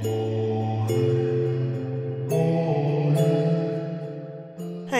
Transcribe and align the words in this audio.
Hey 0.00 0.68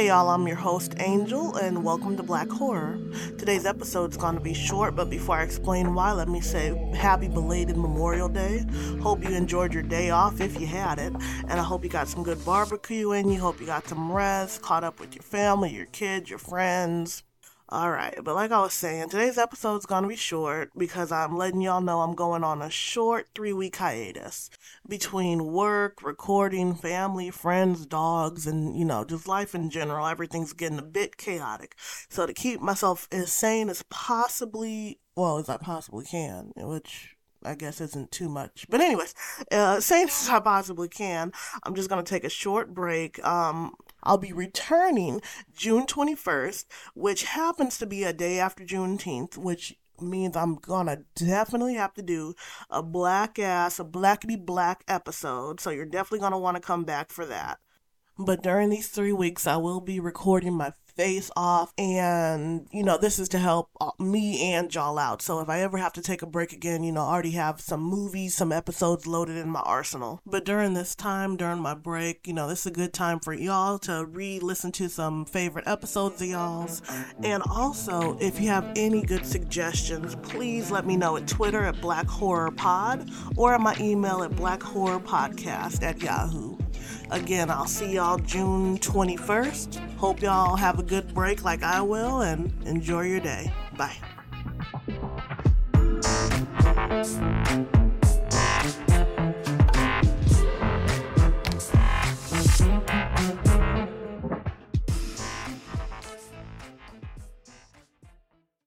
y'all, 0.08 0.28
I'm 0.28 0.48
your 0.48 0.56
host 0.56 0.96
Angel 0.98 1.54
and 1.54 1.84
welcome 1.84 2.16
to 2.16 2.24
Black 2.24 2.48
Horror. 2.48 2.98
Today's 3.38 3.64
episode 3.64 4.10
is 4.10 4.16
going 4.16 4.34
to 4.34 4.40
be 4.40 4.54
short, 4.54 4.96
but 4.96 5.08
before 5.08 5.36
I 5.36 5.44
explain 5.44 5.94
why, 5.94 6.10
let 6.10 6.28
me 6.28 6.40
say 6.40 6.76
happy 6.96 7.28
belated 7.28 7.76
Memorial 7.76 8.28
Day. 8.28 8.64
Hope 9.00 9.22
you 9.22 9.36
enjoyed 9.36 9.72
your 9.72 9.84
day 9.84 10.10
off 10.10 10.40
if 10.40 10.60
you 10.60 10.66
had 10.66 10.98
it, 10.98 11.12
and 11.12 11.52
I 11.52 11.62
hope 11.62 11.84
you 11.84 11.90
got 11.90 12.08
some 12.08 12.24
good 12.24 12.44
barbecue 12.44 13.12
in 13.12 13.28
you. 13.28 13.38
Hope 13.38 13.60
you 13.60 13.66
got 13.66 13.86
some 13.86 14.10
rest, 14.10 14.62
caught 14.62 14.82
up 14.82 14.98
with 14.98 15.14
your 15.14 15.22
family, 15.22 15.70
your 15.70 15.86
kids, 15.86 16.28
your 16.28 16.40
friends. 16.40 17.22
All 17.70 17.90
right, 17.90 18.18
but 18.24 18.34
like 18.34 18.50
I 18.50 18.62
was 18.62 18.72
saying, 18.72 19.10
today's 19.10 19.36
episode 19.36 19.76
is 19.76 19.84
going 19.84 20.02
to 20.02 20.08
be 20.08 20.16
short 20.16 20.70
because 20.74 21.12
I'm 21.12 21.36
letting 21.36 21.60
y'all 21.60 21.82
know 21.82 22.00
I'm 22.00 22.14
going 22.14 22.42
on 22.42 22.62
a 22.62 22.70
short 22.70 23.28
three 23.34 23.52
week 23.52 23.76
hiatus 23.76 24.48
between 24.88 25.44
work, 25.52 26.02
recording, 26.02 26.74
family, 26.74 27.30
friends, 27.30 27.84
dogs, 27.84 28.46
and 28.46 28.74
you 28.74 28.86
know, 28.86 29.04
just 29.04 29.28
life 29.28 29.54
in 29.54 29.68
general. 29.68 30.06
Everything's 30.06 30.54
getting 30.54 30.78
a 30.78 30.82
bit 30.82 31.18
chaotic. 31.18 31.76
So, 32.08 32.24
to 32.24 32.32
keep 32.32 32.62
myself 32.62 33.06
as 33.12 33.30
sane 33.30 33.68
as 33.68 33.82
possibly, 33.90 34.98
well, 35.14 35.36
as 35.36 35.50
I 35.50 35.58
possibly 35.58 36.06
can, 36.06 36.52
which 36.56 37.16
I 37.44 37.54
guess 37.54 37.82
isn't 37.82 38.10
too 38.10 38.30
much. 38.30 38.64
But 38.70 38.80
anyways, 38.80 39.14
uh, 39.52 39.80
same 39.80 40.08
as 40.08 40.28
I 40.30 40.40
possibly 40.40 40.88
can. 40.88 41.32
I'm 41.64 41.74
just 41.74 41.90
gonna 41.90 42.02
take 42.02 42.24
a 42.24 42.30
short 42.30 42.72
break. 42.72 43.22
Um, 43.26 43.74
I'll 44.02 44.18
be 44.18 44.32
returning 44.32 45.20
June 45.54 45.86
21st, 45.86 46.66
which 46.94 47.24
happens 47.24 47.78
to 47.78 47.86
be 47.86 48.04
a 48.04 48.12
day 48.12 48.38
after 48.38 48.64
Juneteenth, 48.64 49.36
which 49.36 49.76
means 50.00 50.36
I'm 50.36 50.56
gonna 50.56 50.98
definitely 51.14 51.74
have 51.74 51.94
to 51.94 52.02
do 52.02 52.34
a 52.70 52.82
black 52.82 53.38
ass, 53.38 53.80
a 53.80 53.84
blackety 53.84 54.36
black 54.42 54.84
episode. 54.86 55.60
So 55.60 55.70
you're 55.70 55.84
definitely 55.84 56.20
gonna 56.20 56.38
want 56.38 56.56
to 56.56 56.62
come 56.62 56.84
back 56.84 57.10
for 57.10 57.26
that. 57.26 57.58
But 58.18 58.42
during 58.42 58.70
these 58.70 58.88
three 58.88 59.12
weeks, 59.12 59.46
I 59.46 59.56
will 59.56 59.80
be 59.80 60.00
recording 60.00 60.54
my 60.54 60.72
face 60.98 61.30
off. 61.36 61.72
And, 61.78 62.66
you 62.72 62.82
know, 62.82 62.98
this 62.98 63.20
is 63.20 63.28
to 63.30 63.38
help 63.38 63.70
uh, 63.80 63.92
me 64.00 64.52
and 64.52 64.74
y'all 64.74 64.98
out. 64.98 65.22
So 65.22 65.40
if 65.40 65.48
I 65.48 65.60
ever 65.60 65.78
have 65.78 65.92
to 65.94 66.02
take 66.02 66.22
a 66.22 66.26
break 66.26 66.52
again, 66.52 66.82
you 66.82 66.90
know, 66.90 67.04
I 67.04 67.12
already 67.12 67.30
have 67.30 67.60
some 67.60 67.80
movies, 67.80 68.34
some 68.34 68.50
episodes 68.50 69.06
loaded 69.06 69.36
in 69.36 69.48
my 69.48 69.60
arsenal. 69.60 70.20
But 70.26 70.44
during 70.44 70.74
this 70.74 70.96
time, 70.96 71.36
during 71.36 71.60
my 71.60 71.74
break, 71.74 72.26
you 72.26 72.32
know, 72.32 72.48
this 72.48 72.60
is 72.60 72.66
a 72.66 72.70
good 72.72 72.92
time 72.92 73.20
for 73.20 73.32
y'all 73.32 73.78
to 73.80 74.04
re 74.04 74.40
listen 74.40 74.72
to 74.72 74.88
some 74.88 75.24
favorite 75.24 75.68
episodes 75.68 76.20
of 76.20 76.28
y'all's. 76.28 76.82
And 77.22 77.44
also, 77.48 78.18
if 78.20 78.40
you 78.40 78.48
have 78.48 78.72
any 78.74 79.02
good 79.02 79.24
suggestions, 79.24 80.16
please 80.16 80.72
let 80.72 80.84
me 80.84 80.96
know 80.96 81.16
at 81.16 81.28
Twitter 81.28 81.64
at 81.64 81.80
Black 81.80 82.08
Horror 82.08 82.50
Pod 82.50 83.08
or 83.36 83.54
at 83.54 83.60
my 83.60 83.76
email 83.80 84.24
at 84.24 84.34
Black 84.34 84.62
Horror 84.62 84.98
Podcast 85.00 85.82
at 85.84 86.02
Yahoo. 86.02 86.56
Again, 87.10 87.50
I'll 87.50 87.66
see 87.66 87.92
y'all 87.94 88.18
June 88.18 88.78
21st. 88.78 89.96
Hope 89.96 90.20
y'all 90.20 90.56
have 90.56 90.78
a 90.78 90.82
good 90.82 91.14
break 91.14 91.42
like 91.44 91.62
I 91.62 91.80
will 91.80 92.20
and 92.20 92.52
enjoy 92.66 93.02
your 93.06 93.20
day. 93.20 93.52
Bye. 93.76 93.96